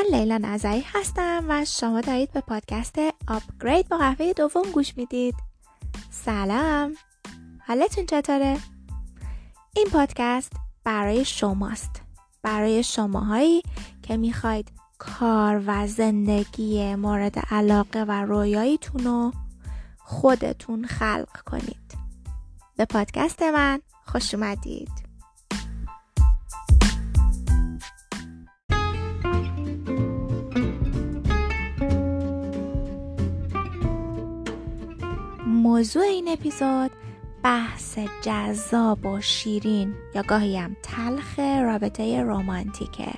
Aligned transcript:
من 0.00 0.18
لیلا 0.18 0.38
نظری 0.38 0.84
هستم 0.86 1.44
و 1.48 1.64
شما 1.64 2.00
دارید 2.00 2.32
به 2.32 2.40
پادکست 2.40 2.98
آپگرید 3.28 3.88
با 3.88 3.96
قهوه 3.96 4.32
دوم 4.32 4.62
گوش 4.72 4.96
می‌دید. 4.96 5.34
سلام. 6.10 6.94
حالتون 7.66 8.06
چطوره؟ 8.06 8.58
این 9.76 9.86
پادکست 9.92 10.52
برای 10.84 11.24
شماست. 11.24 12.02
برای 12.42 12.82
شماهایی 12.82 13.62
که 14.02 14.16
می‌خواید 14.16 14.72
کار 14.98 15.62
و 15.66 15.86
زندگی 15.86 16.94
مورد 16.94 17.38
علاقه 17.38 18.02
و 18.02 18.12
رویاییتون 18.24 19.04
رو 19.04 19.32
خودتون 19.98 20.86
خلق 20.86 21.42
کنید. 21.46 21.94
به 22.76 22.84
پادکست 22.84 23.42
من 23.42 23.82
خوش 24.06 24.34
اومدید. 24.34 25.09
موضوع 35.80 36.02
این 36.02 36.28
اپیزود 36.28 36.90
بحث 37.42 37.98
جذاب 38.22 39.06
و 39.06 39.20
شیرین 39.20 39.94
یا 40.14 40.22
گاهی 40.22 40.56
هم 40.56 40.76
تلخ 40.82 41.38
رابطه 41.38 42.22
رمانتیکه. 42.22 43.12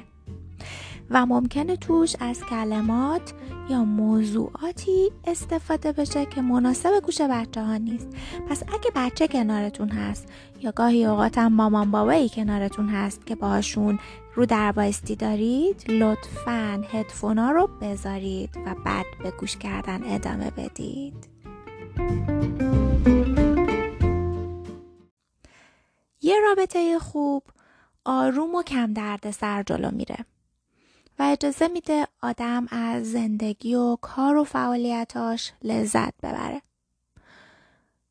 و 1.10 1.26
ممکنه 1.26 1.76
توش 1.76 2.16
از 2.20 2.40
کلمات 2.40 3.32
یا 3.70 3.84
موضوعاتی 3.84 5.10
استفاده 5.24 5.92
بشه 5.92 6.26
که 6.26 6.42
مناسب 6.42 7.00
گوش 7.04 7.20
بچه 7.20 7.62
ها 7.62 7.76
نیست. 7.76 8.08
پس 8.48 8.62
اگه 8.62 8.90
بچه 8.96 9.28
کنارتون 9.28 9.88
هست 9.88 10.28
یا 10.60 10.72
گاهی 10.72 11.04
اوقات 11.04 11.38
هم 11.38 11.52
مامان 11.52 11.90
بابایی 11.90 12.28
کنارتون 12.28 12.88
هست 12.88 13.26
که 13.26 13.34
باهاشون 13.34 13.98
رو 14.34 14.46
در 14.46 14.72
بایستی 14.72 15.16
دارید 15.16 15.90
لطفا 15.90 16.84
هدفونا 16.92 17.50
رو 17.50 17.68
بذارید 17.80 18.50
و 18.66 18.74
بعد 18.84 19.06
به 19.22 19.30
گوش 19.30 19.56
کردن 19.56 20.00
ادامه 20.04 20.50
بدید. 20.50 21.31
یه 26.24 26.40
رابطه 26.40 26.98
خوب 26.98 27.42
آروم 28.04 28.54
و 28.54 28.62
کم 28.62 28.92
درد 28.92 29.30
سر 29.30 29.62
جلو 29.62 29.90
میره 29.90 30.24
و 31.18 31.22
اجازه 31.22 31.68
میده 31.68 32.06
آدم 32.22 32.66
از 32.70 33.12
زندگی 33.12 33.74
و 33.74 33.96
کار 33.96 34.36
و 34.36 34.44
فعالیتاش 34.44 35.52
لذت 35.62 36.14
ببره. 36.22 36.62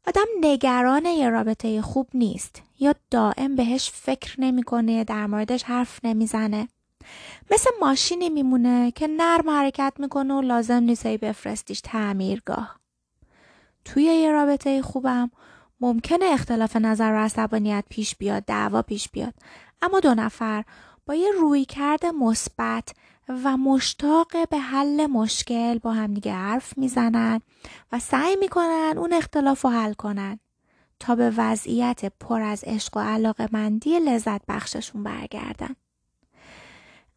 آدم 0.07 0.25
نگران 0.41 1.05
یه 1.05 1.29
رابطه 1.29 1.81
خوب 1.81 2.07
نیست 2.13 2.61
یا 2.79 2.95
دائم 3.11 3.55
بهش 3.55 3.91
فکر 3.93 4.41
نمی‌کنه 4.41 5.03
در 5.03 5.27
موردش 5.27 5.63
حرف 5.63 5.99
نمی‌زنه. 6.05 6.67
مثل 7.51 7.69
ماشینی 7.81 8.29
میمونه 8.29 8.91
که 8.91 9.07
نرم 9.07 9.49
حرکت 9.49 9.93
می‌کنه 9.99 10.33
و 10.33 10.41
لازم 10.41 10.83
نیست 10.83 11.07
بفرستیش 11.07 11.81
تعمیرگاه. 11.81 12.80
توی 13.85 14.03
یه 14.03 14.31
رابطه 14.31 14.81
خوبم 14.81 15.31
ممکنه 15.81 16.25
اختلاف 16.25 16.75
نظر 16.75 17.11
و 17.11 17.17
عصبانیت 17.17 17.83
پیش 17.89 18.15
بیاد 18.15 18.45
دعوا 18.45 18.81
پیش 18.81 19.09
بیاد 19.09 19.33
اما 19.81 19.99
دو 19.99 20.13
نفر 20.13 20.63
با 21.05 21.15
یه 21.15 21.31
روی 21.31 21.65
کرده 21.65 22.11
مثبت 22.11 22.93
و 23.43 23.57
مشتاق 23.57 24.49
به 24.49 24.57
حل 24.57 25.05
مشکل 25.05 25.77
با 25.77 25.93
همدیگه 25.93 26.33
حرف 26.33 26.77
می‌زنن 26.77 27.41
و 27.91 27.99
سعی 27.99 28.35
می‌کنن 28.35 28.93
اون 28.97 29.13
اختلاف 29.13 29.61
رو 29.61 29.69
حل 29.69 29.93
کنن 29.93 30.39
تا 30.99 31.15
به 31.15 31.33
وضعیت 31.37 32.05
پر 32.19 32.41
از 32.41 32.63
عشق 32.63 32.97
و 32.97 32.99
علاقه 32.99 33.49
مندی 33.51 33.99
لذت 33.99 34.41
بخششون 34.47 35.03
برگردن. 35.03 35.75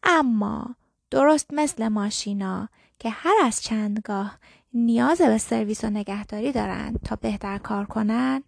اما 0.03 0.75
درست 1.11 1.53
مثل 1.53 1.87
ماشینا 1.87 2.69
که 2.99 3.09
هر 3.09 3.35
از 3.43 3.61
چندگاه 3.61 4.39
نیاز 4.75 5.21
به 5.21 5.37
سرویس 5.37 5.83
و 5.83 5.89
نگهداری 5.89 6.51
دارن 6.51 6.95
تا 7.05 7.15
بهتر 7.15 7.57
کار 7.57 7.85
کنن. 7.85 8.43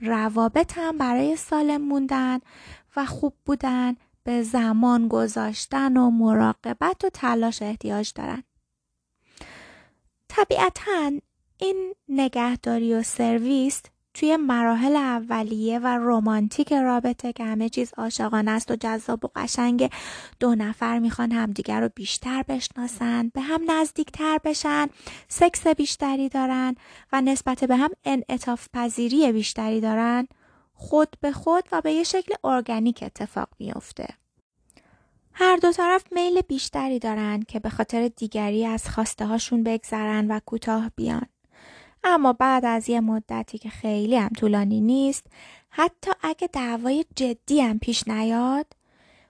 روابط 0.00 0.72
هم 0.76 0.98
برای 0.98 1.36
سالم 1.36 1.80
موندن 1.80 2.38
و 2.96 3.06
خوب 3.06 3.34
بودن 3.44 3.96
به 4.24 4.42
زمان 4.42 5.08
گذاشتن 5.08 5.96
و 5.96 6.10
مراقبت 6.10 7.04
و 7.04 7.08
تلاش 7.08 7.62
احتیاج 7.62 8.12
دارن. 8.14 8.42
طبیعتا 10.28 11.10
این 11.58 11.94
نگهداری 12.08 12.94
و 12.94 13.02
سرویس 13.02 13.82
توی 14.14 14.36
مراحل 14.36 14.96
اولیه 14.96 15.78
و 15.78 15.86
رمانتیک 15.86 16.72
رابطه 16.72 17.32
که 17.32 17.44
همه 17.44 17.68
چیز 17.68 17.92
عاشقانه 17.96 18.50
است 18.50 18.70
و 18.70 18.76
جذاب 18.76 19.24
و 19.24 19.28
قشنگ 19.36 19.90
دو 20.40 20.54
نفر 20.54 20.98
می‌خوان 20.98 21.32
همدیگر 21.32 21.80
رو 21.80 21.88
بیشتر 21.94 22.42
بشناسن 22.42 23.28
به 23.28 23.40
هم 23.40 23.70
نزدیکتر 23.70 24.38
بشن 24.44 24.88
سکس 25.28 25.66
بیشتری 25.66 26.28
دارن 26.28 26.74
و 27.12 27.20
نسبت 27.20 27.64
به 27.64 27.76
هم 27.76 27.90
انعطاف 28.04 28.68
پذیری 28.72 29.32
بیشتری 29.32 29.80
دارن. 29.80 30.28
خود 30.74 31.16
به 31.20 31.32
خود 31.32 31.64
و 31.72 31.80
به 31.80 31.92
یه 31.92 32.02
شکل 32.02 32.34
ارگانیک 32.44 33.02
اتفاق 33.02 33.48
میافته. 33.58 34.08
هر 35.32 35.56
دو 35.56 35.72
طرف 35.72 36.04
میل 36.12 36.40
بیشتری 36.40 36.98
دارن 36.98 37.42
که 37.42 37.58
به 37.58 37.70
خاطر 37.70 38.08
دیگری 38.08 38.66
از 38.66 38.88
خواسته 38.88 39.26
هاشون 39.26 39.62
بگذرن 39.62 40.30
و 40.30 40.40
کوتاه 40.46 40.90
بیان. 40.96 41.26
اما 42.04 42.32
بعد 42.32 42.64
از 42.64 42.88
یه 42.88 43.00
مدتی 43.00 43.58
که 43.58 43.68
خیلی 43.68 44.16
هم 44.16 44.28
طولانی 44.28 44.80
نیست 44.80 45.26
حتی 45.70 46.10
اگه 46.22 46.48
دعوای 46.52 47.04
جدی 47.16 47.60
هم 47.60 47.78
پیش 47.78 48.08
نیاد 48.08 48.66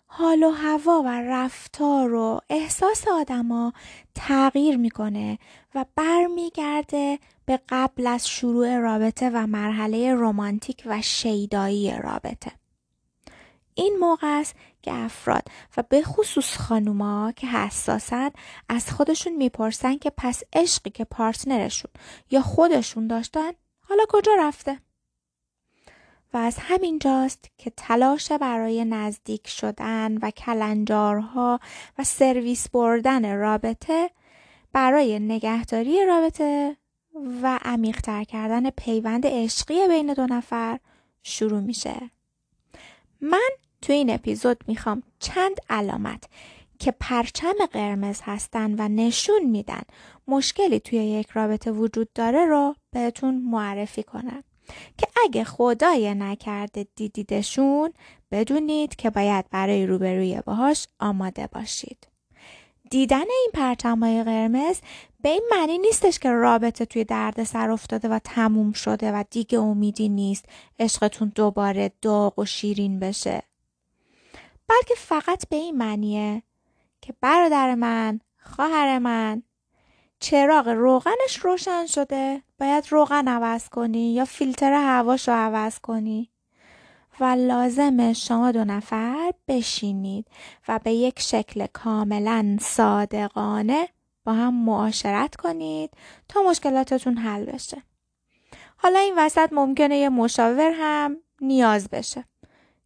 حال 0.07 0.43
و 0.43 0.51
هوا 0.51 1.03
و 1.03 1.09
رفتار 1.09 2.15
و 2.15 2.41
احساس 2.49 3.09
آدما 3.09 3.73
تغییر 4.15 4.77
می‌کنه 4.77 5.39
و 5.75 5.85
برمیگرده 5.97 7.19
به 7.47 7.61
قبل 7.69 8.07
از 8.07 8.29
شروع 8.29 8.79
رابطه 8.79 9.31
و 9.31 9.47
مرحله 9.47 10.15
رمانتیک 10.15 10.83
و 10.87 11.03
شیدایی 11.03 11.91
رابطه. 11.91 12.53
این 13.75 13.97
موقع 14.01 14.39
است 14.41 14.55
که 14.83 14.93
افراد 14.93 15.43
و 15.77 15.83
به 15.89 16.03
خصوص 16.03 16.57
خانوما 16.57 17.33
که 17.37 17.47
حساسن 17.47 18.31
از 18.69 18.91
خودشون 18.91 19.37
می‌پرسن 19.37 19.99
که 19.99 20.13
پس 20.17 20.43
عشقی 20.53 20.91
که 20.91 21.05
پارتنرشون 21.05 21.91
یا 22.31 22.43
خودشون 22.43 23.07
داشتن 23.07 23.51
حالا 23.81 24.05
کجا 24.09 24.33
رفته؟ 24.39 24.81
و 26.33 26.37
از 26.37 26.57
همین 26.59 26.99
جاست 26.99 27.51
که 27.59 27.73
تلاش 27.77 28.33
برای 28.33 28.85
نزدیک 28.85 29.49
شدن 29.49 30.19
و 30.23 30.31
کلنجارها 30.31 31.61
و 31.99 32.05
سرویس 32.05 32.69
بردن 32.69 33.37
رابطه 33.37 34.11
برای 34.73 35.19
نگهداری 35.19 36.07
رابطه 36.07 36.77
و 37.43 37.59
عمیقتر 37.63 38.25
کردن 38.25 38.71
پیوند 38.71 39.27
عشقی 39.27 39.89
بین 39.89 40.15
دو 40.15 40.27
نفر 40.27 40.79
شروع 41.23 41.61
میشه. 41.61 42.11
من 43.21 43.51
تو 43.83 43.93
این 43.93 44.11
اپیزود 44.11 44.65
می‌خوام 44.67 45.03
چند 45.19 45.57
علامت 45.71 46.25
که 46.79 46.91
پرچم 47.01 47.55
قرمز 47.73 48.21
هستن 48.25 48.75
و 48.79 48.89
نشون 48.89 49.45
میدن 49.45 49.83
مشکلی 50.29 50.81
توی 50.81 50.99
یک 50.99 51.31
رابطه 51.31 51.73
وجود 51.73 52.13
داره 52.15 52.47
رو 52.47 52.75
بهتون 52.91 53.35
معرفی 53.35 54.03
کنم 54.03 54.43
که 54.99 55.07
اگه 55.25 55.45
خدای 55.45 56.15
نکرده 56.15 56.87
دیدیدشون 56.95 57.93
بدونید 58.31 58.97
که 58.97 59.11
باید 59.11 59.45
برای 59.51 59.87
روبروی 59.87 60.43
باهاش 60.47 60.87
آماده 61.01 61.47
باشید. 61.47 62.07
دیدن 62.91 63.19
این 63.19 63.51
پرچمای 63.55 64.25
قرمز 64.25 64.81
به 65.21 65.29
این 65.29 65.43
معنی 65.51 65.79
نیستش 65.79 66.19
که 66.19 66.31
رابطه 66.31 66.85
توی 66.85 67.05
درد 67.05 67.45
سر 67.45 67.71
افتاده 67.71 68.09
و 68.09 68.19
تموم 68.25 68.73
شده 68.73 69.13
و 69.13 69.25
دیگه 69.31 69.59
امیدی 69.59 70.09
نیست 70.09 70.45
عشقتون 70.79 71.33
دوباره 71.35 71.93
داغ 72.03 72.39
و 72.39 72.45
شیرین 72.45 72.99
بشه. 72.99 73.43
بلکه 74.71 74.95
فقط 74.97 75.49
به 75.49 75.57
این 75.57 75.77
معنیه 75.77 76.43
که 77.01 77.15
برادر 77.21 77.75
من 77.75 78.21
خواهر 78.43 78.99
من 78.99 79.43
چراغ 80.21 80.69
روغنش 80.69 81.37
روشن 81.43 81.87
شده. 81.87 82.43
باید 82.59 82.87
روغن 82.91 83.29
عوض 83.29 83.69
کنی 83.69 84.15
یا 84.15 84.25
فیلتر 84.25 84.73
هواش 84.73 85.29
رو 85.29 85.35
عوض 85.35 85.79
کنی 85.79 86.31
و 87.21 87.25
لازمه 87.25 88.13
شما 88.13 88.53
دو 88.53 88.65
نفر 88.65 89.33
بشینید 89.49 90.27
و 90.69 90.79
به 90.79 90.93
یک 90.93 91.21
شکل 91.21 91.67
کاملا 91.67 92.57
صادقانه 92.61 93.89
با 94.25 94.33
هم 94.33 94.55
معاشرت 94.55 95.37
کنید 95.37 95.91
تا 96.29 96.43
مشکلاتتون 96.43 97.17
حل 97.17 97.45
بشه. 97.45 97.83
حالا 98.77 98.99
این 98.99 99.15
وسط 99.17 99.53
ممکنه 99.53 99.97
یه 99.97 100.09
مشاور 100.09 100.71
هم 100.75 101.17
نیاز 101.41 101.89
بشه. 101.89 102.25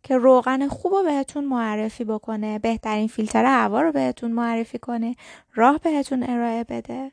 که 0.05 0.17
روغن 0.17 0.69
خوب 0.69 0.93
رو 0.93 1.03
بهتون 1.03 1.45
معرفی 1.45 2.05
بکنه 2.05 2.59
بهترین 2.59 3.09
فیلتر 3.09 3.45
هوا 3.45 3.81
رو 3.81 3.93
بهتون 3.93 4.33
معرفی 4.33 4.79
کنه 4.79 5.17
راه 5.55 5.79
بهتون 5.79 6.23
ارائه 6.23 6.65
بده. 6.65 7.13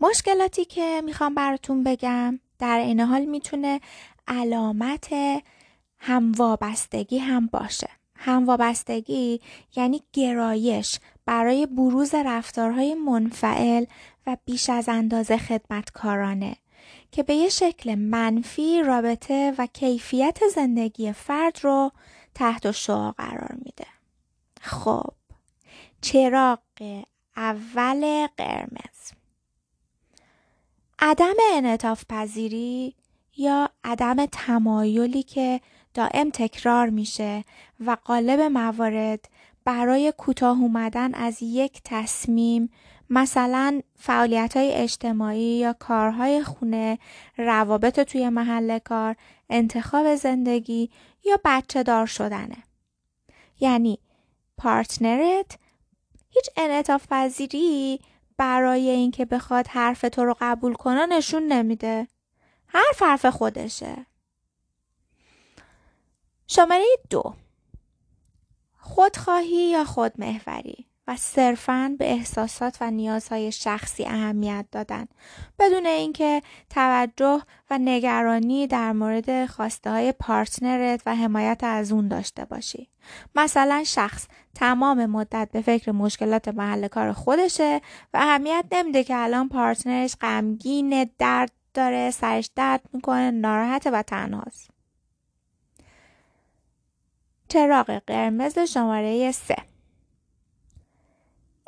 مشکلاتی 0.00 0.64
که 0.64 1.02
می‌خوام 1.04 1.34
براتون 1.34 1.84
بگم 1.84 2.40
در 2.58 2.78
این 2.78 3.00
حال 3.00 3.24
می‌تونه 3.24 3.80
علامت 4.28 5.08
هموابستگی 5.98 7.18
هم 7.18 7.46
باشه. 7.46 7.88
هموابستگی 8.16 9.40
یعنی 9.76 10.02
گرایش 10.12 10.98
برای 11.26 11.66
بروز 11.66 12.14
رفتارهای 12.14 12.94
منفعل 12.94 13.84
و 14.26 14.36
بیش 14.44 14.70
از 14.70 14.88
اندازه 14.88 15.36
خدمتکارانه. 15.36 16.56
که 17.12 17.22
به 17.22 17.34
یه 17.34 17.48
شکل 17.48 17.94
منفی 17.94 18.82
رابطه 18.82 19.54
و 19.58 19.66
کیفیت 19.66 20.38
زندگی 20.54 21.12
فرد 21.12 21.58
رو 21.62 21.92
تحت 22.34 22.70
شعا 22.70 23.12
قرار 23.12 23.56
میده. 23.64 23.86
خب 24.60 25.12
چراغ 26.00 26.58
اول 27.36 28.26
قرمز 28.36 29.12
عدم 30.98 31.34
انعطاف 31.52 32.04
پذیری 32.08 32.94
یا 33.36 33.70
عدم 33.84 34.26
تمایلی 34.26 35.22
که 35.22 35.60
دائم 35.94 36.30
تکرار 36.30 36.90
میشه 36.90 37.44
و 37.86 37.96
قالب 38.04 38.40
موارد 38.40 39.28
برای 39.64 40.12
کوتاه 40.18 40.60
اومدن 40.60 41.14
از 41.14 41.38
یک 41.40 41.80
تصمیم 41.84 42.70
مثلا 43.10 43.82
فعالیت 43.96 44.56
های 44.56 44.72
اجتماعی 44.72 45.58
یا 45.58 45.72
کارهای 45.72 46.42
خونه 46.42 46.98
روابط 47.38 48.00
توی 48.00 48.28
محل 48.28 48.78
کار 48.78 49.16
انتخاب 49.50 50.14
زندگی 50.14 50.90
یا 51.24 51.40
بچه 51.44 51.82
دار 51.82 52.06
شدنه. 52.06 52.56
یعنی 53.60 53.98
پارتنرت 54.56 55.58
هیچ 56.30 56.46
انعطاف 56.56 57.06
پذیری 57.10 58.00
برای 58.36 58.90
اینکه 58.90 59.24
بخواد 59.24 59.66
حرف 59.66 60.00
تو 60.00 60.24
رو 60.24 60.36
قبول 60.40 60.74
کنه 60.74 61.06
نشون 61.06 61.42
نمیده. 61.42 62.08
حرف 62.66 63.02
حرف 63.02 63.26
خودشه. 63.26 64.06
شماره 66.46 66.84
دو. 67.10 67.34
خودخواهی 68.78 69.70
یا 69.70 69.84
خودمحوری؟ 69.84 70.89
و 71.10 71.16
صرفاً 71.16 71.96
به 71.98 72.12
احساسات 72.12 72.78
و 72.80 72.90
نیازهای 72.90 73.52
شخصی 73.52 74.04
اهمیت 74.04 74.66
دادن. 74.72 75.06
بدون 75.58 75.86
اینکه 75.86 76.42
توجه 76.70 77.42
و 77.70 77.78
نگرانی 77.78 78.66
در 78.66 78.92
مورد 78.92 79.46
خواسته 79.46 79.90
های 79.90 80.12
پارتنرت 80.12 81.02
و 81.06 81.14
حمایت 81.14 81.60
از 81.62 81.92
اون 81.92 82.08
داشته 82.08 82.44
باشی. 82.44 82.88
مثلا 83.34 83.84
شخص 83.84 84.26
تمام 84.54 85.06
مدت 85.06 85.48
به 85.52 85.60
فکر 85.62 85.92
مشکلات 85.92 86.48
محل 86.48 86.88
کار 86.88 87.12
خودشه 87.12 87.80
و 88.14 88.18
اهمیت 88.20 88.64
نمیده 88.72 89.04
که 89.04 89.16
الان 89.16 89.48
پارتنرش 89.48 90.16
غمگین 90.20 91.10
درد 91.18 91.52
داره 91.74 92.10
سرش 92.10 92.50
درد 92.56 92.80
می‌کنه 92.92 93.30
ناراحت 93.30 93.88
و 93.92 94.02
تنهاست. 94.02 94.70
چراغ 97.48 98.02
قرمز 98.06 98.58
شماره 98.58 99.32
سه. 99.32 99.69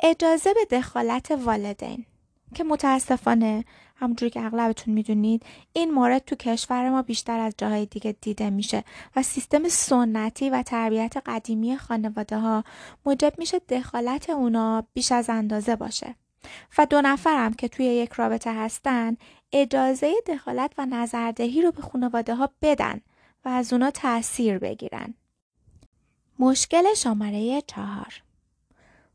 اجازه 0.03 0.53
به 0.53 0.77
دخالت 0.77 1.31
والدین. 1.31 2.05
که 2.53 2.63
متاسفانه 2.63 3.65
همونجوری 3.95 4.29
که 4.29 4.45
اغلبتون 4.45 4.93
می‌دونید 4.93 5.45
این 5.73 5.91
مورد 5.91 6.25
تو 6.25 6.35
کشور 6.35 6.89
ما 6.89 7.01
بیشتر 7.01 7.39
از 7.39 7.53
جاهای 7.57 7.85
دیگه 7.85 8.15
دیده 8.21 8.49
میشه 8.49 8.83
و 9.15 9.23
سیستم 9.23 9.67
سنتی 9.67 10.49
و 10.49 10.63
تربیت 10.63 11.13
قدیمی 11.25 11.77
خانواده 11.77 12.37
ها 12.37 12.63
موجب 13.05 13.33
میشه 13.37 13.59
دخالت 13.59 14.29
اونا 14.29 14.83
بیش 14.93 15.11
از 15.11 15.29
اندازه 15.29 15.75
باشه. 15.75 16.15
و 16.77 16.85
دو 16.85 17.01
نفرم 17.01 17.53
که 17.53 17.67
توی 17.67 17.85
یک 17.85 18.11
رابطه 18.11 18.53
هستن 18.53 19.17
اجازه 19.51 20.13
دخالت 20.27 20.73
و 20.77 20.85
نظردهی 20.85 21.61
رو 21.61 21.71
به 21.71 21.81
خانواده 21.81 22.35
ها 22.35 22.49
بدن 22.61 23.01
و 23.45 23.49
از 23.49 23.73
اونا 23.73 23.91
تاثیر 23.91 24.57
بگیرن. 24.57 25.13
مشکل 26.39 26.93
شماره 26.93 27.61
چهار. 27.61 28.23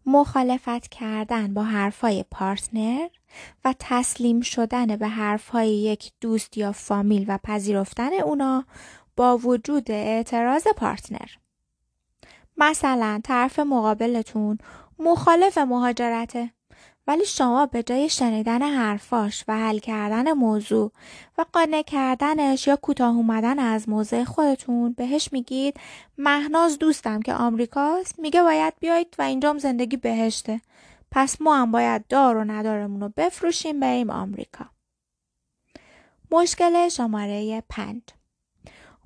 مخالفت 0.08 0.88
کردن 0.88 1.55
با 1.55 1.62
حرفای 1.62 2.25
پارتنر 2.31 3.08
و 3.64 3.75
تسلیم 3.78 4.40
شدن 4.40 4.96
به 4.96 5.08
حرفهای 5.08 5.76
یک 5.76 6.12
دوست 6.20 6.58
یا 6.58 6.72
فامیل 6.72 7.25
و 7.28 7.38
پذیرفتن 7.44 8.12
اونا 8.12 8.64
با 9.16 9.38
وجود 9.38 9.90
اعتراض 9.90 10.66
پارتنر. 10.76 11.28
مثلا 12.56 13.20
طرف 13.25 13.58
مقابلتون 13.58 14.58
مخالف 14.99 15.58
مهاجرته. 15.58 16.50
ولی 17.08 17.25
شما 17.25 17.66
به 17.66 17.82
جای 17.82 18.08
شنیدن 18.08 18.62
حرفاش 18.62 19.44
و 19.49 19.58
حل 19.58 19.78
کردن 19.78 20.32
موضوع 20.32 20.93
و 21.38 21.44
قانع 21.52 21.82
کردنش 21.82 22.66
یا 22.66 22.76
کوتاه 22.76 23.16
اومدن 23.16 23.58
از 23.58 23.88
موضع 23.88 24.25
خودتون 24.25 24.93
بهش 24.93 25.28
میگید 25.32 25.81
مهناز 26.19 26.78
دوستم 26.78 27.22
که 27.22 27.34
آمریکاست 27.34 28.19
میگه 28.19 28.43
باید 28.43 28.75
بیایید 28.81 29.14
و 29.19 29.22
اینجام 29.22 29.58
زندگی 29.58 29.96
بهشته. 29.96 30.60
پس 31.10 31.40
ما 31.40 31.56
هم 31.56 31.72
باید 31.72 32.06
دار 32.06 32.37
و 32.37 32.44
ندارمون 32.44 33.00
رو 33.00 33.12
بفروشیم 33.16 33.81
بریم 33.81 34.10
آمریکا. 34.10 34.66
مشکل 36.31 36.88
شماره 36.88 37.62
پنج. 37.69 38.02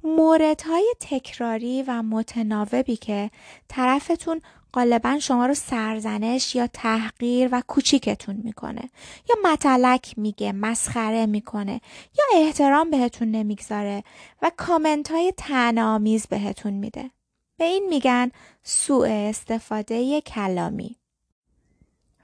موردهای 0.04 0.94
تکراری 1.00 1.82
و 1.82 2.02
متناوبی 2.02 2.96
که 2.96 3.30
طرفتون 3.68 4.40
غالبا 4.74 5.18
شما 5.18 5.46
رو 5.46 5.54
سرزنش 5.54 6.54
یا 6.54 6.66
تحقیر 6.66 7.48
و 7.52 7.62
کوچیکتون 7.66 8.36
می‌کنه. 8.44 8.90
یا 9.28 9.52
متلک 9.52 10.14
میگه 10.16 10.52
مسخره 10.52 11.26
می‌کنه. 11.26 11.80
یا 12.18 12.24
احترام 12.40 12.90
بهتون 12.90 13.30
نمی‌گذاره 13.30 14.04
و 14.42 14.50
کامنت 14.56 15.10
های 15.10 15.32
تنامیز 15.36 16.26
بهتون 16.26 16.72
میده. 16.72 17.10
به 17.56 17.64
این 17.64 17.86
میگن 17.88 18.30
سوء 18.62 19.28
استفاده 19.28 20.20
کلامی. 20.20 20.96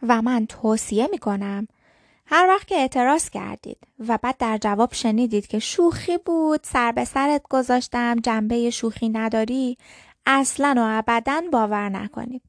و 0.02 0.22
من 0.22 0.46
توصیه 0.46 1.08
می‌کنم 1.10 1.68
هر 2.30 2.46
وقت 2.48 2.66
که 2.66 2.74
اعتراض 2.74 3.30
کردید 3.30 3.78
و 4.08 4.18
بعد 4.22 4.36
در 4.36 4.58
جواب 4.58 4.94
شنیدید 4.94 5.46
که 5.46 5.58
شوخی 5.58 6.18
بود 6.18 6.60
سر 6.62 6.92
به 6.92 7.04
سرت 7.04 7.42
گذاشتم 7.50 8.16
جنبه 8.16 8.70
شوخی 8.70 9.08
نداری 9.08 9.78
اصلا 10.30 10.74
و 10.76 10.98
ابدا 10.98 11.42
باور 11.52 11.88
نکنید 11.88 12.42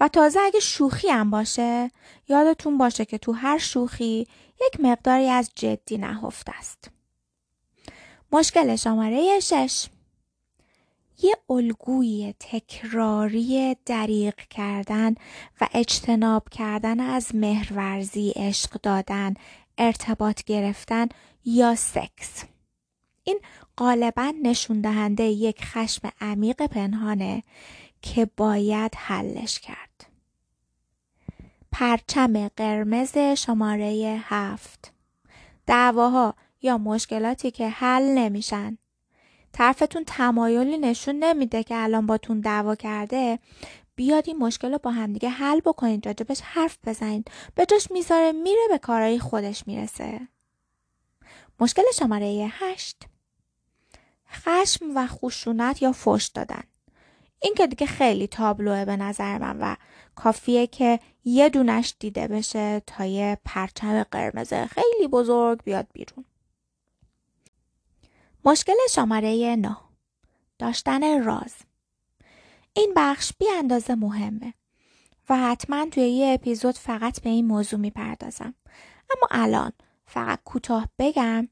و 0.00 0.08
تازه 0.08 0.40
اگه 0.40 0.60
شوخی 0.60 1.08
هم 1.08 1.30
باشه 1.30 1.90
یادتون 2.28 2.78
باشه 2.78 3.04
که 3.04 3.18
تو 3.18 3.32
هر 3.32 3.58
شوخی 3.58 4.26
یک 4.66 4.80
مقداری 4.80 5.28
از 5.28 5.50
جدی 5.54 5.98
نهفته 5.98 6.52
است. 6.58 6.90
مشکل 8.32 8.76
شماره 8.76 9.40
شش. 9.40 9.86
یه 11.22 11.36
الگوی 11.50 12.34
تکراری 12.40 13.76
دریق 13.86 14.36
کردن 14.36 15.14
و 15.60 15.68
اجتناب 15.74 16.48
کردن 16.48 17.00
از 17.00 17.34
مهرورزی 17.34 18.32
عشق 18.36 18.70
دادن 18.82 19.34
ارتباط 19.78 20.42
گرفتن 20.42 21.08
یا 21.44 21.74
سکس. 21.74 22.44
این 23.28 23.40
غالبا 23.76 24.32
نشون 24.42 24.80
دهنده 24.80 25.22
یک 25.22 25.64
خشم 25.64 26.10
عمیق 26.20 26.66
پنهانه 26.66 27.42
که 28.02 28.30
باید 28.36 28.92
حلش 28.96 29.60
کرد. 29.60 30.06
پرچم 31.72 32.48
قرمز 32.48 33.18
شماره 33.18 34.20
هفت. 34.22 34.92
دعواها 35.66 36.34
یا 36.62 36.78
مشکلاتی 36.78 37.50
که 37.50 37.68
حل 37.68 38.02
نمیشن. 38.02 38.78
طرفتون 39.52 40.04
تمایلی 40.06 40.78
نشون 40.78 41.14
نمیده 41.14 41.62
که 41.62 41.76
الان 41.76 42.06
باتون 42.06 42.40
دعوا 42.40 42.74
کرده. 42.74 43.38
بیاد 43.94 44.24
این 44.26 44.38
مشکل 44.38 44.72
رو 44.72 44.78
با 44.78 44.90
همدیگه 44.90 45.28
حل 45.28 45.60
بکنید 45.60 46.06
راجبش 46.06 46.40
حرف 46.40 46.78
بزنید. 46.86 47.30
به 47.54 47.66
جاش 47.66 47.90
می‌ذاره 47.90 48.32
میره 48.32 48.62
به 48.70 48.78
کارهای 48.78 49.18
خودش 49.18 49.66
می‌رسه. 49.66 50.28
مشکل 51.60 51.82
شماره 51.94 52.50
هشت. 52.50 53.04
خشم 54.30 54.96
و 54.96 55.06
خشونت 55.06 55.82
یا 55.82 55.92
فش 55.92 56.30
دادن. 56.34 56.62
این 57.40 57.54
که 57.54 57.66
دیگه 57.66 57.86
خیلی 57.86 58.26
تابلوه 58.26 58.84
به 58.84 58.96
نظر 58.96 59.38
من 59.38 59.58
و 59.60 59.76
کافیه 60.14 60.66
که 60.66 61.00
یه 61.24 61.48
دونش 61.48 61.94
دیده 61.98 62.28
بشه 62.28 62.82
تا 62.86 63.04
یه 63.04 63.38
پرچم 63.44 64.02
قرمز 64.02 64.54
خیلی 64.54 65.08
بزرگ 65.12 65.62
بیاد 65.64 65.86
بیرون. 65.92 66.24
مشکل 68.44 68.76
شماره 68.90 69.56
9 69.56 69.76
داشتن 70.58 71.22
راز. 71.24 71.54
این 72.72 72.92
بخش 72.96 73.32
بی 73.38 73.46
اندازه 73.50 73.94
مهمه 73.94 74.54
و 75.28 75.36
حتما 75.36 75.86
توی 75.86 76.08
یه 76.08 76.34
اپیزود 76.34 76.74
فقط 76.74 77.22
به 77.22 77.30
این 77.30 77.46
موضوع 77.46 77.80
می‌پردازم. 77.80 78.54
اما 79.10 79.28
الان 79.30 79.72
فقط 80.06 80.40
کوتاه 80.44 80.88
بگم 80.98 81.48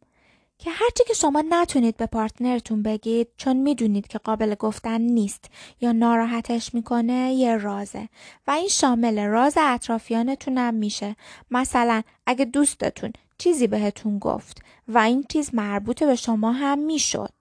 که 0.58 0.70
هرچی 0.70 1.04
که 1.08 1.14
شما 1.14 1.44
نتونید 1.48 1.96
به 1.96 2.06
پارتنرتون 2.06 2.82
بگید 2.82 3.28
چون 3.36 3.56
می‌دونید 3.56 4.06
که 4.06 4.18
قابل 4.18 4.54
گفتن 4.54 5.00
نیست 5.00 5.44
یا 5.80 5.92
ناراحتش 5.92 6.75
می‌کنه 6.75 7.32
یه 7.32 7.56
رازه. 7.56 8.08
و 8.46 8.50
این 8.50 8.68
شامل 8.68 9.26
راز 9.26 9.54
اطرافیانتونم 9.60 10.75
میشه. 10.75 11.16
مثلا 11.50 12.02
اگه 12.26 12.44
دوستتون 12.44 13.12
چیزی 13.38 13.66
بهتون 13.66 14.18
گفت 14.18 14.62
و 14.88 14.98
این 14.98 15.25
چیز 15.28 15.54
مربوط 15.54 16.02
به 16.02 16.16
شما 16.16 16.52
هم 16.52 16.78
می‌شد 16.78 17.32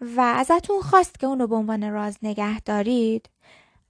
و 0.00 0.20
ازتون 0.20 0.80
خواست 0.80 1.20
که 1.20 1.26
اونو 1.26 1.46
به 1.46 1.56
عنوان 1.56 1.90
راز 1.90 2.18
نگه 2.22 2.60
دارید 2.60 3.28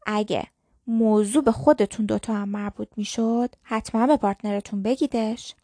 اگه 0.07 0.47
موضوع 0.87 1.43
به 1.43 1.53
خودتون 1.53 2.07
دوتا 2.07 2.35
هم 2.35 2.49
مربوط 2.49 2.89
می‌شد 2.97 3.55
حتما 3.63 4.07
به 4.07 4.17
پارتنرتون 4.17 4.83
بگیدش. 4.83 5.55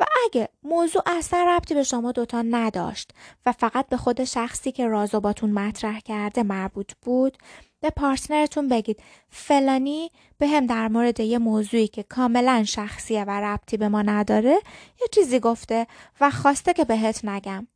و 0.00 0.04
اگه 0.24 0.48
موضوع 0.62 1.02
اصلا 1.06 1.44
ربطی 1.48 1.74
به 1.74 1.82
شما 1.82 2.12
دوتا 2.12 2.42
نداشت 2.42 3.10
و 3.46 3.52
فقط 3.52 3.88
به 3.88 3.96
خود 3.96 4.24
شخصی 4.24 4.72
که 4.72 4.86
رازو 4.86 5.20
باتون 5.20 5.50
مطرح 5.50 6.00
کرده 6.00 6.42
مربوط 6.42 6.92
بود 7.02 7.38
به 7.80 7.90
پارتنرتون 7.90 8.68
بگید 8.68 9.02
فلانی 9.28 10.10
به 10.38 10.48
هم 10.48 10.66
در 10.66 10.88
مورد 10.88 11.20
یه 11.20 11.38
موضوعی 11.38 11.88
که 11.88 12.02
کاملا 12.02 12.64
شخصیه 12.64 13.24
و 13.24 13.30
ربطی 13.30 13.76
به 13.76 13.88
ما 13.88 14.02
نداره 14.02 14.60
یه 15.00 15.06
چیزی 15.12 15.40
گفته 15.40 15.86
و 16.20 16.30
خواسته 16.30 16.72
که 16.72 16.84
بهت 16.84 17.24
نگم. 17.24 17.66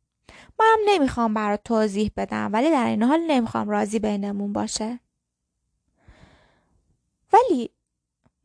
هم 0.59 0.79
نمی‌خوام 0.85 1.33
برات 1.33 1.63
توضیح 1.63 2.11
بدم 2.17 2.49
ولی 2.53 2.71
در 2.71 2.85
این 2.85 3.03
حال 3.03 3.19
نمی‌خوام 3.27 3.69
راضی 3.69 3.99
بینمون 3.99 4.53
باشه. 4.53 4.99
ولی 7.33 7.69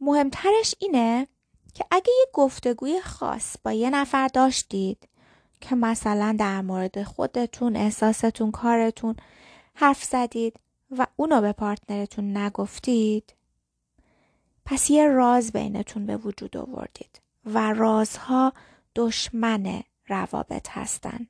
مهمترش 0.00 0.75
اینه 0.78 1.26
که 1.75 1.85
اگه 1.91 2.13
یه 2.19 2.27
گفتگوی 2.33 3.01
خاص 3.01 3.57
با 3.65 3.73
یه 3.73 3.91
نفر 3.91 4.29
داشتید 4.29 5.09
که 5.61 5.75
مثلا 5.75 6.37
در 6.39 6.61
مورد 6.61 7.03
خودتون 7.03 7.77
احساستون 7.77 8.51
کارتون 8.51 9.17
حرف 9.75 10.05
زدید 10.05 10.57
و 10.91 11.07
اونو 11.17 11.41
به 11.41 11.53
پارتنرتون 11.53 12.37
نگفتید 12.37 13.35
پس 14.65 14.91
یه 14.91 15.07
راز 15.07 15.53
بینتون 15.53 16.07
به 16.07 16.17
وجود 16.17 16.57
آوردید 16.57 17.21
و 17.45 17.73
رازها 17.73 18.53
دشمن 18.97 19.83
روابط 20.09 20.69
هستن. 20.71 21.27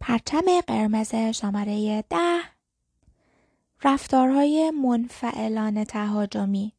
پرچم 0.00 0.60
قرمز 0.66 1.14
شماره 1.14 2.02
ده 2.02 2.40
رفتارهای 3.84 4.70
منفعلان 4.70 5.84
تهاجمی 5.84 6.72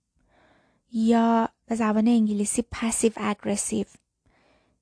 یا 0.92 1.50
به 1.67 1.75
زبان 1.75 2.07
انگلیسی 2.07 2.63
پسیو 2.72 3.12
اگرسیو 3.15 3.86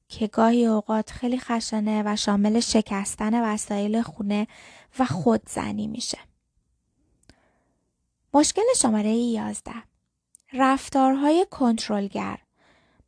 که 0.08 0.28
گاهی 0.28 0.66
اوقات 0.66 1.12
خیلی 1.12 1.40
خشنه 1.40 2.04
و 2.06 2.16
شامل 2.16 2.60
شکستن 2.60 3.54
وسایل 3.54 4.02
خونه 4.02 4.48
و 5.00 5.06
خودزنی 5.06 5.88
میشه. 5.88 6.18
مشکل 8.34 8.62
شماره 8.78 9.10
11 9.10 9.72
رفتارهای 10.54 11.48
کنترلگر. 11.52 12.38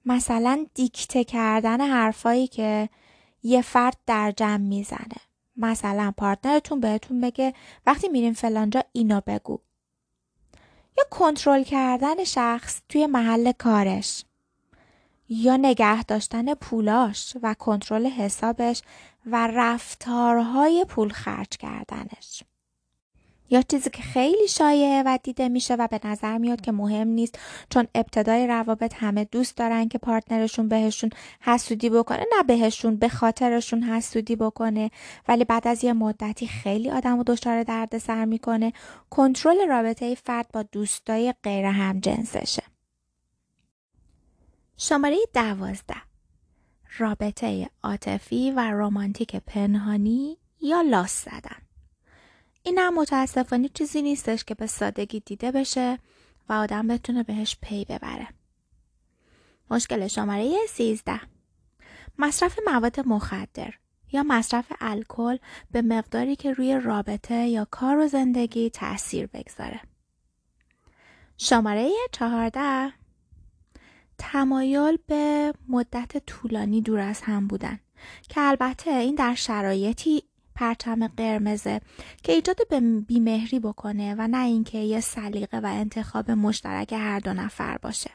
مثلا 0.06 0.66
دیکته 0.74 1.24
کردن 1.24 1.82
حرفایی 1.82 2.48
که 2.48 2.90
یه 3.44 3.62
فرد 3.62 3.98
در 4.06 4.34
جمع 4.38 4.58
می‌زنه. 4.58 5.18
مثلا 5.58 6.14
پارتنرتون 6.18 6.80
بهتون 6.80 7.22
بگه 7.22 7.54
وقتی 7.86 8.08
میریم 8.08 8.34
فلانجا 8.34 8.84
اینو 8.92 9.22
بگو. 9.28 9.60
یا 10.98 11.04
کنترل 11.12 11.64
کردن 11.64 12.24
شخص 12.24 12.82
توی 12.90 13.06
محل 13.08 13.52
کارش 13.52 14.24
یا 15.30 15.58
نگه 15.58 16.04
داشتن 16.04 16.54
پولاش 16.54 17.38
و 17.44 17.54
کنترل 17.54 18.06
حسابش 18.06 18.82
و 19.26 19.48
رفتارهای 19.54 20.86
پول 20.90 21.10
خرج 21.10 21.50
کردنش. 21.50 22.44
یا 23.50 23.62
چیزی 23.62 23.90
که 23.90 24.02
خیلی 24.02 24.48
شایعه 24.48 25.04
و 25.06 25.20
دیده 25.24 25.50
میشه 25.50 25.76
و 25.76 25.88
به 25.88 26.00
نظر 26.04 26.38
میاد 26.38 26.62
که 26.62 26.72
مهم 26.72 27.08
نیست 27.08 27.40
چون 27.70 27.88
ابتدای 27.96 28.48
روابط 28.48 28.94
همه 28.98 29.24
دوست 29.24 29.58
دارن 29.58 29.88
که 29.88 29.98
پارتنرشون 29.98 30.68
بهشون 30.68 31.10
حسودی 31.42 31.90
بکنه. 31.90 32.26
نه 32.38 32.44
بهشون 32.44 32.96
به 32.96 33.10
خاطرشون 33.10 33.84
حسودی 33.84 34.36
بکنه. 34.36 34.92
ولی 35.28 35.46
بعد 35.46 35.68
از 35.68 35.84
یه 35.84 35.94
مدتی 35.94 36.48
خیلی 36.48 36.92
آدم 36.92 37.20
و 37.20 37.24
دچار 37.24 37.64
درد 37.64 37.98
سر 37.98 38.26
می‌کنه. 38.26 38.74
کنترل 39.10 39.68
رابطه 39.68 40.16
فرد 40.16 40.48
با 40.54 40.64
دوستای 40.64 41.34
غیر 41.44 41.66
هم 41.66 42.00
جنسشه. 42.00 42.64
شماره 44.78 45.18
دوازده. 45.34 45.96
رابطه 46.98 47.70
عاطفی 47.84 48.52
و 48.52 48.60
رمانتیک 48.60 49.36
پنهانی 49.36 50.38
یا 50.62 50.82
لاس 50.82 51.26
زدن. 51.26 51.65
این 52.66 52.78
هم 52.78 52.94
متاسفانه 52.94 53.70
چیزی 53.70 54.02
نیستش 54.02 54.44
که 54.44 54.56
به 54.56 54.68
سادگی 54.68 55.20
دیده 55.20 55.52
بشه 55.52 56.00
و 56.50 56.54
آدم 56.54 56.88
بتونه 56.88 57.24
بهش 57.24 57.58
پی 57.62 57.86
ببره. 57.86 58.28
مشکل 59.72 60.08
شماره 60.08 60.56
13 60.70 61.20
مصرف 62.18 62.60
مواد 62.68 63.00
مخدر 63.00 63.74
یا 64.12 64.24
مصرف 64.24 64.72
الکل 64.82 65.38
به 65.72 65.82
مقداری 65.82 66.36
که 66.36 66.54
روی 66.54 66.80
رابطه 66.80 67.36
یا 67.36 67.68
کار 67.72 67.98
و 67.98 68.08
زندگی 68.08 68.70
تاثیر 68.70 69.28
بگذاره. 69.28 69.82
شماره 71.38 71.92
14 72.12 72.94
تمایل 74.18 74.98
به 75.08 75.54
مدت 75.68 76.26
طولانی 76.26 76.82
دور 76.82 77.00
از 77.00 77.22
هم 77.22 77.48
بودن 77.48 77.80
که 78.30 78.42
البته 78.42 78.92
این 78.92 79.16
در 79.16 79.36
شرایطی 79.36 80.24
پرچم 80.56 81.08
قرمزه 81.08 81.82
که 82.24 82.32
ایجاد 82.32 82.68
به 82.70 82.80
بیمهری 82.80 83.60
بکنه 83.60 84.16
و 84.18 84.28
نه 84.28 84.46
اینکه 84.46 84.78
یه 84.78 85.00
سلیقه 85.00 85.60
و 85.60 85.66
انتخاب 85.66 86.32
مشترک 86.32 86.94
هر 86.94 87.20
دو 87.20 87.34
نفر 87.34 87.78
باشه. 87.78 88.12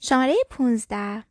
شماره 0.00 0.34
15 0.50 1.24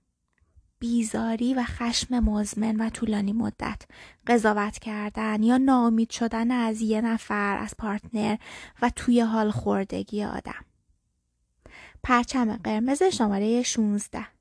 بیزاری 0.80 1.54
و 1.54 1.64
خشم 1.64 2.20
مزمن 2.20 2.76
و 2.76 2.90
طولانی 2.90 3.34
مدت 3.34 3.82
قضاوت 4.28 4.80
کردن 4.80 5.44
یا 5.44 5.58
ناامید 5.58 6.10
شدن 6.10 6.52
از 6.52 6.82
یه 6.82 7.02
نفر 7.02 7.58
از 7.58 7.74
پارتنر 7.78 8.38
و 8.82 8.90
توی 8.90 9.22
حال 9.22 9.52
خوردگی 9.52 10.24
آدم 10.24 10.66
پرچم 12.04 12.58
قرمز 12.58 13.04
شماره 13.04 13.64
16 13.64 14.33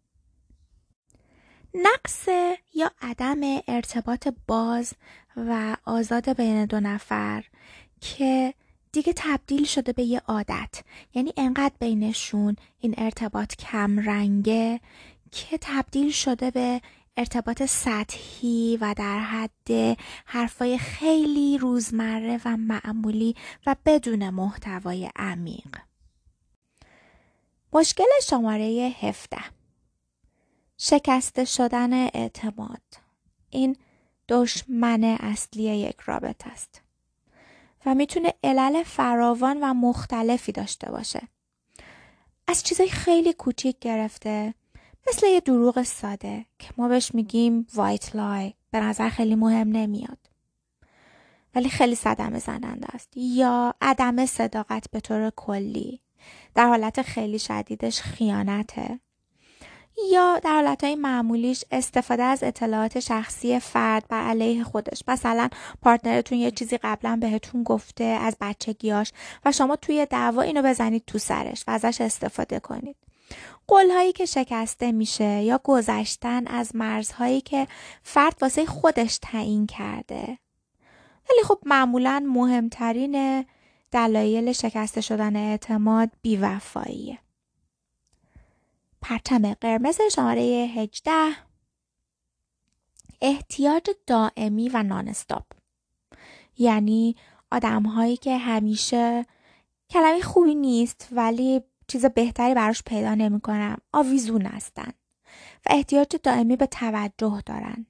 نقص 1.75 2.29
یا 2.75 2.91
عدم 3.03 3.41
ارتباط 3.69 4.29
باز 4.47 4.93
و 5.37 5.77
آزاد 5.85 6.37
بین 6.37 6.65
دو 6.65 6.81
نفر 6.81 7.45
که 8.01 8.55
دیگه 8.93 9.13
تبدیل 9.17 9.65
شده 9.65 9.93
به 9.93 10.03
یه 10.03 10.23
عادت. 10.29 10.83
یعنی 11.15 11.33
انقدر 11.37 11.75
بینشون 11.81 12.57
این 12.81 12.95
ارتباط 12.99 13.57
کم 13.57 13.99
رنگه 13.99 14.81
که 15.33 15.59
تبدیل 15.61 16.11
شده 16.11 16.51
به 16.51 16.81
ارتباط 17.17 17.63
سطحی 17.63 18.79
و 18.81 18.95
در 18.97 19.19
حد 19.19 19.99
حرفای 20.25 20.79
خیلی 20.79 21.59
روزمره 21.59 22.41
و 22.45 22.57
معمولی 22.57 23.37
و 23.67 23.77
بدون 23.87 24.31
محتوای 24.31 25.11
عمیق. 25.17 25.77
مشکل 27.73 28.05
شماره 28.23 28.93
17 29.01 29.62
شکسته 30.85 31.45
شدن 31.45 31.93
اعتماد. 31.93 32.83
این 33.51 33.77
دشمن 34.29 35.05
اصلی 35.05 35.63
یک 35.63 36.01
رابطه 36.01 36.51
است 36.51 36.83
و 37.87 37.95
می‌تونه 37.95 38.35
علل 38.45 38.83
فراوان 38.83 39.59
و 39.63 39.75
مختلفی 39.75 40.53
داشته 40.53 40.91
باشه. 40.91 41.29
از 42.49 42.63
چیزای 42.63 42.89
خیلی 42.89 43.33
کوچیک 43.33 43.79
گرفته 43.79 44.55
مثل 45.09 45.27
یه 45.27 45.41
دروغ 45.41 45.83
ساده 45.83 46.47
که 46.59 46.69
ما 46.77 46.89
بهش 46.89 47.15
میگیم 47.15 47.67
وایت 47.75 48.17
لای 48.17 48.55
به 48.71 48.81
نظر 48.81 49.09
خیلی 49.09 49.35
مهم 49.35 49.69
نمیاد. 49.69 50.31
ولی 51.55 51.69
خیلی 51.69 51.95
صدمه 51.95 52.39
زننده 52.39 52.87
است. 52.95 53.09
یا 53.17 53.75
عدم 53.81 54.27
صداقت 54.27 54.91
به 54.91 55.01
طور 55.01 55.31
کلی. 55.37 56.01
در 56.55 56.67
حالت 56.67 57.03
خیلی 57.03 57.39
شدیدش 57.39 58.01
خیانته. 58.01 59.01
یا 60.13 60.39
در 60.39 60.51
حالتهای 60.51 60.95
معمولیش 60.95 61.65
استفاده 61.71 62.23
از 62.23 62.43
اطلاعات 62.43 63.01
شخصی 63.01 63.59
فرد 63.59 64.05
بر 64.09 64.23
علیه 64.23 64.65
خودش. 64.65 65.03
مثلا 65.09 65.49
پارتنرتون 65.83 66.39
یه 66.39 66.51
چیزی 66.51 66.79
قبلا 66.79 67.19
بهتون 67.21 67.63
گفته 67.63 68.05
از 68.05 68.37
بچگیاش 68.41 69.13
و 69.45 69.53
شما 69.53 69.77
توی 69.77 70.07
دعوا 70.07 70.43
اینو 70.43 70.63
بزنید 70.63 71.03
تو 71.07 71.19
سرش 71.19 71.65
و 71.67 71.71
ازش 71.71 72.01
استفاده 72.01 72.61
کنید. 72.61 72.97
قولهایی 73.67 74.13
که 74.13 74.25
شکسته 74.27 74.93
میشه 74.93 75.43
یا 75.43 75.61
گذشتن 75.65 76.47
از 76.47 76.77
مرزهایی 76.77 77.41
که 77.41 77.67
فرد 78.03 78.37
واسه 78.41 78.67
خودش 78.67 79.19
تعیین 79.23 79.67
کرده. 79.67 80.39
ولی 81.31 81.43
خب 81.45 81.59
معمولا 81.67 82.25
مهمترین 82.29 83.45
دلایل 83.91 84.53
شکسته 84.53 85.01
شدن 85.01 85.37
اعتماد 85.37 86.11
بیوفاییه. 86.23 87.19
پرچم 89.03 89.55
قرمز 89.55 89.99
شماره 90.13 90.43
18 90.43 91.13
احتیاج 93.21 93.91
دائمی 94.07 94.69
و 94.69 94.83
نانستاپ 94.83 95.45
یعنی 96.59 97.17
آدم 97.51 97.83
هایی 97.83 98.17
که 98.17 98.39
همیشه 98.39 99.27
کلمه 99.91 100.21
خوبی 100.21 100.55
نیست 100.55 101.09
ولی 101.13 101.63
چیز 101.89 102.05
بهتری 102.05 102.55
براش 102.55 102.83
پیدا 102.83 103.15
نمی‌کنم 103.15 103.79
آویزون 103.93 104.47
هستن 104.47 104.93
و 105.67 105.69
احتیاج 105.71 106.17
دائمی 106.23 106.57
به 106.57 106.67
توجه 106.67 107.43
دارن. 107.47 107.87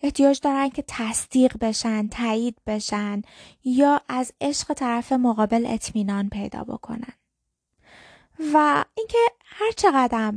احتیاج 0.00 0.40
دارن 0.40 0.68
که 0.68 0.84
تصدیق 0.88 1.56
بشن 1.60 2.08
تایید 2.08 2.56
بشن 2.66 3.22
یا 3.64 4.00
از 4.08 4.32
عشق 4.40 4.72
طرف 4.72 5.12
مقابل 5.12 5.66
اطمینان 5.66 6.28
پیدا 6.28 6.64
بکنن. 6.64 7.12
و 8.54 8.84
اینکه 8.94 9.18
هر 9.44 9.70
چقدر 9.76 10.34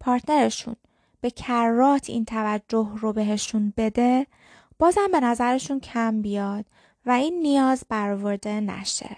پارتنرشون 0.00 0.76
به 1.20 1.30
کرات 1.30 2.10
این 2.10 2.24
توجه 2.24 2.90
رو 2.96 3.12
بهشون 3.12 3.72
بده 3.76 4.26
بازم 4.78 5.08
به 5.12 5.20
نظرشون 5.20 5.80
کم 5.80 6.22
بیاد 6.22 6.66
و 7.06 7.10
این 7.10 7.40
نیاز 7.42 7.84
برآورده 7.88 8.60
نشه 8.60 9.16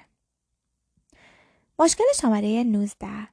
مشکل 1.78 2.04
شماره 2.20 2.64
19 2.64 3.28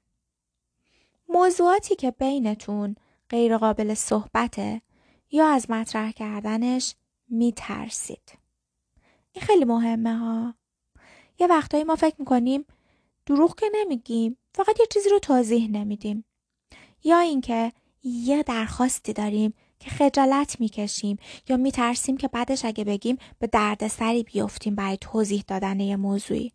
موضوعاتی 1.29 1.95
که 1.95 2.11
بینتون 2.11 2.95
غیر 3.29 3.57
قابل 3.57 3.93
صحبته 3.93 4.81
یا 5.31 5.47
از 5.47 5.71
مطرح 5.71 6.11
کردنش 6.11 6.95
میترسید. 7.29 8.37
این 9.31 9.45
خیلی 9.45 9.65
مهمه 9.65 10.17
ها. 10.17 10.53
یه 11.39 11.47
وقتایی 11.47 11.83
ما 11.83 11.95
فکر 11.95 12.15
می‌کنیم 12.19 12.65
دروغ 13.25 13.55
که 13.55 13.65
نمیگیم 13.75 14.37
فقط 14.53 14.79
یه 14.79 14.85
چیزی 14.93 15.09
رو 15.09 15.19
توضیح 15.19 15.69
نمیدیم. 15.71 16.25
یا 17.03 17.19
اینکه 17.19 17.71
یه 18.03 18.43
درخواستی 18.43 19.13
داریم 19.13 19.53
که 19.79 19.89
خجالت 19.89 20.59
می‌کشیم 20.59 21.17
یا 21.49 21.57
میترسیم 21.57 22.17
که 22.17 22.27
بعدش 22.27 22.65
اگه 22.65 22.83
بگیم 22.83 23.17
به 23.39 23.47
دردسری 23.47 24.23
بیفتیم 24.23 24.75
برای 24.75 24.97
توضیح 25.01 25.43
دادن 25.47 25.79
یه 25.79 25.95
موضوعی. 25.95 26.51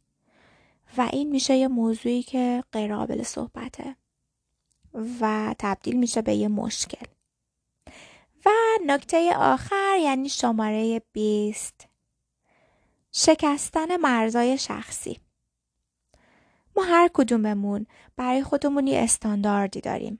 و 0.96 1.08
این 1.12 1.30
میشه 1.30 1.56
یه 1.56 1.68
موضوعی 1.68 2.22
که 2.22 2.64
غیر 2.72 2.96
قابل 2.96 3.22
صحبته 3.22 3.96
و 5.20 5.54
تبدیل 5.58 5.96
میشه 5.96 6.22
به 6.22 6.34
یه 6.34 6.48
مشکل. 6.48 7.06
و 8.46 8.50
نکته 8.86 9.36
آخر 9.36 9.98
یعنی 10.02 10.28
شماره 10.28 11.02
20 11.12 11.88
شکستن 13.12 13.96
مرزای 13.96 14.58
شخصی 14.58 15.20
ما 16.78 16.84
هر 16.84 17.10
کدوممون 17.14 17.86
برای 18.16 18.42
خودمون 18.42 18.86
یه 18.86 18.98
استانداردی 18.98 19.80
داریم. 19.80 20.18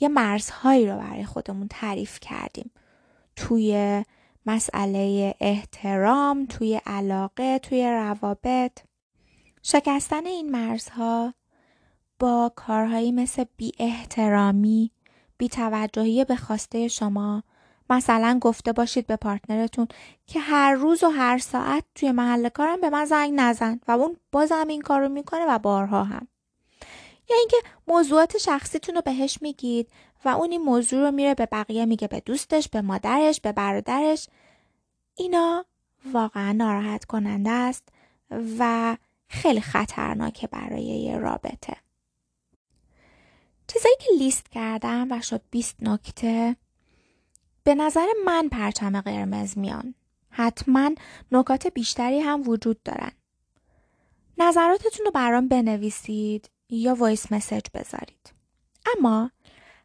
یه 0.00 0.08
مرزهایی 0.08 0.86
رو 0.86 0.98
برای 0.98 1.24
خودمون 1.24 1.68
تعریف 1.68 2.20
کردیم. 2.20 2.70
توی 3.36 4.04
مسئله 4.46 5.34
احترام 5.40 6.46
توی 6.46 6.80
علاقه 6.86 7.58
توی 7.58 7.90
روابط. 7.90 8.78
شکستن 9.62 10.26
این 10.26 10.50
مرزها 10.50 11.34
با 12.18 12.52
کارهایی 12.56 13.12
مثل 13.12 13.44
بی 13.56 13.72
احترامی 13.78 14.90
بیتوجهی 15.38 16.24
به 16.24 16.36
خواسته 16.36 16.88
شما 16.88 17.42
مثلا 17.90 18.38
گفته 18.40 18.72
باشید 18.72 19.06
به 19.06 19.16
پارتنرتون 19.16 19.88
که 20.26 20.40
هر 20.40 20.74
روز 20.74 21.02
و 21.02 21.08
هر 21.08 21.38
ساعت 21.38 21.84
توی 21.94 22.12
محل 22.12 22.48
کارم 22.48 22.80
به 22.80 22.90
من 22.90 23.04
زنگ 23.04 23.32
نزن 23.36 23.80
و 23.88 23.92
اون 23.92 24.16
بازم 24.32 24.68
این 24.68 24.80
کار 24.80 25.00
رو 25.00 25.08
می‌کنه 25.08 25.46
و 25.48 25.58
بارها 25.58 26.04
هم. 26.04 26.28
یا 27.30 27.36
اینکه 27.36 27.56
موضوعات 27.88 28.38
شخصیتون 28.38 28.94
رو 28.94 29.00
بهش 29.00 29.38
میگید 29.42 29.88
و 30.24 30.28
اون 30.28 30.50
این 30.50 30.62
موضوع 30.62 31.00
رو 31.00 31.10
میره 31.10 31.34
به 31.34 31.46
بقیه 31.46 31.86
میگه 31.86 32.08
به 32.08 32.20
دوستش 32.20 32.68
به 32.68 32.80
مادرش 32.80 33.40
به 33.40 33.52
برادرش. 33.52 34.28
اینا 35.14 35.64
واقعا 36.12 36.52
ناراحت 36.52 37.04
کننده 37.04 37.50
است 37.50 37.88
و 38.58 38.96
خیلی 39.28 39.60
خطرناکه 39.60 40.46
برای 40.46 40.82
یه 40.82 41.18
رابطه. 41.18 41.76
چیزایی 43.66 43.96
که 44.00 44.12
لیست 44.18 44.48
کردم 44.48 45.06
و 45.10 45.20
شد 45.20 45.42
20 45.50 45.76
نکته 45.82 46.56
به 47.64 47.74
نظر 47.74 48.06
من 48.24 48.48
پرچم 48.48 49.00
قرمز 49.00 49.58
میان. 49.58 49.94
حتما 50.30 50.90
نکات 51.32 51.66
بیشتری 51.66 52.20
هم 52.20 52.48
وجود 52.48 52.82
دارن. 52.82 53.12
نظراتتون 54.38 55.06
رو 55.06 55.10
برام 55.10 55.48
بنویسید 55.48 56.50
یا 56.68 56.94
وایس 56.94 57.32
مسج 57.32 57.62
بذارید. 57.74 58.32
اما 58.98 59.30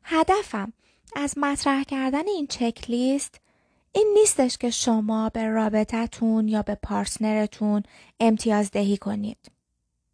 هدفم 0.04 0.73
از 1.15 1.38
مطرح 1.38 1.84
کردن 1.84 2.28
این 2.28 2.47
چک 2.47 2.89
لیست 2.89 3.41
این 3.91 4.12
نیستش 4.13 4.58
که 4.58 4.69
شما 4.69 5.30
به 5.30 5.45
رابطتون 5.47 6.47
یا 6.47 6.62
به 6.62 6.76
پارتنرتون 6.76 7.84
امتیاز 8.19 8.71
دهی 8.71 8.97
کنید. 8.97 9.52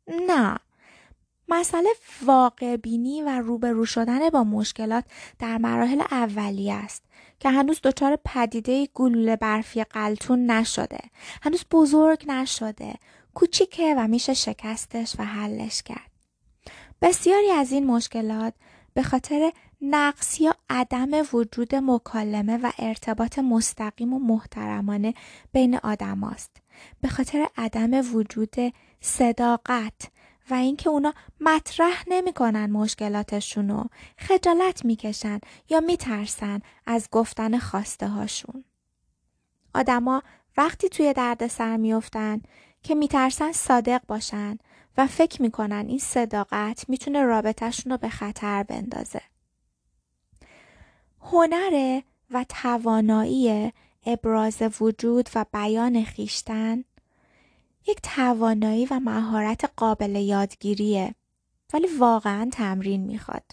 نه. 0.07 0.57
مسئله 1.51 1.89
واقع 2.25 2.75
بینی 2.75 3.21
و 3.21 3.29
روبرو 3.29 3.85
شدن 3.85 4.29
با 4.29 4.43
مشکلات 4.43 5.03
در 5.39 5.57
مراحل 5.57 6.01
اولیه 6.11 6.73
است 6.73 7.03
که 7.39 7.49
هنوز 7.49 7.79
دچار 7.83 8.19
پدیده 8.25 8.87
گلوله 8.93 9.35
برفی 9.35 9.83
قلتون 9.83 10.51
نشده 10.51 10.99
هنوز 11.41 11.65
بزرگ 11.71 12.23
نشده 12.27 12.93
کوچیکه 13.33 13.95
و 13.97 14.07
میشه 14.07 14.33
شکستش 14.33 15.15
و 15.19 15.23
حلش 15.23 15.83
کرد 15.83 16.11
بسیاری 17.01 17.51
از 17.51 17.71
این 17.71 17.87
مشکلات 17.87 18.53
به 18.93 19.03
خاطر 19.03 19.51
نقص 19.81 20.41
یا 20.41 20.55
عدم 20.69 21.09
وجود 21.33 21.75
مکالمه 21.75 22.57
و 22.57 22.71
ارتباط 22.79 23.39
مستقیم 23.39 24.13
و 24.13 24.19
محترمانه 24.19 25.13
بین 25.53 25.75
آدم 25.75 26.23
است. 26.23 26.51
به 27.01 27.07
خاطر 27.07 27.47
عدم 27.57 28.15
وجود 28.15 28.55
صداقت 29.01 30.11
و 30.49 30.54
اینکه 30.54 30.89
اونا 30.89 31.13
مطرح 31.39 32.04
نمی‌کنن 32.08 32.71
مشکلاتشونو 32.71 33.84
خجالت 34.17 34.86
می‌کشن 34.86 35.39
یا 35.69 35.80
میترسن 35.80 36.60
از 36.86 37.08
گفتن 37.12 37.58
خواسته 37.58 38.08
هاشون. 38.08 38.63
آدما 39.75 40.23
وقتی 40.58 40.89
توی 40.89 41.13
درد 41.13 41.47
سر 41.47 41.77
میفتن 41.77 42.41
که 42.84 42.95
میترسن 42.95 43.51
صادق 43.51 44.01
باشن 44.08 44.58
و 44.97 45.08
فکر 45.08 45.41
می‌کنن 45.41 45.86
این 45.88 45.99
صداقت 45.99 46.89
می‌تونه 46.89 47.23
رابطهشون 47.23 47.91
رو 47.91 47.97
به 47.97 48.10
خطر 48.10 48.63
بندازه. 48.63 49.21
هنر 51.21 52.01
و 52.32 52.45
توانایی 52.49 53.73
ابراز 54.06 54.82
وجود 54.82 55.30
و 55.36 55.45
بیان 55.54 56.04
خیشتن 56.04 56.84
یک 57.87 58.01
توانایی 58.03 58.85
و 58.85 58.99
مهارت 58.99 59.71
قابل 59.77 60.15
یادگیریه 60.15 61.15
ولی 61.73 61.87
واقعا 61.99 62.49
تمرین 62.53 63.01
می‌خواد. 63.01 63.51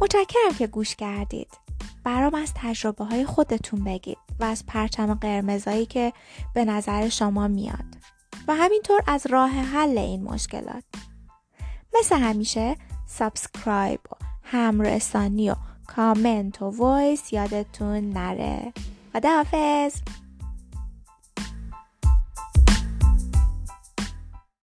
متشکرم 0.00 0.54
که 0.58 0.66
گوش 0.66 0.96
کردید. 0.96 1.58
برام 2.04 2.34
از 2.34 2.52
تجربه 2.54 3.04
های 3.04 3.24
خودتون 3.24 3.84
بگید 3.84 4.18
و 4.40 4.44
از 4.44 4.66
پرچم 4.66 5.14
قرمزایی 5.14 5.86
که 5.86 6.12
به 6.54 6.64
نظر 6.64 7.08
شما 7.08 7.48
میاد 7.48 7.84
و 8.48 8.54
همینطور 8.54 9.02
از 9.06 9.26
راه 9.26 9.50
حل 9.50 9.98
این 9.98 10.22
مشکلات. 10.22 10.84
مثل 11.98 12.16
همیشه 12.16 12.76
subscribe 13.06 14.00
و 14.12 14.24
همرسانی 14.42 15.50
و 15.50 15.54
کامنت 15.96 16.62
و 16.62 16.70
voice 16.70 17.32
یادتون 17.32 18.10
نره. 18.10 18.72
خداحافظ. 19.12 20.21